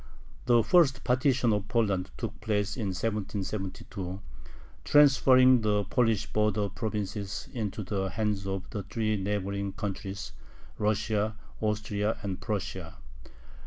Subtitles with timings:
[0.47, 4.19] The first partition of Poland took place in 1772,
[4.83, 10.31] transferring the Polish border provinces into the hands of the three neighboring countries,
[10.79, 12.97] Russia, Austria, and Prussia.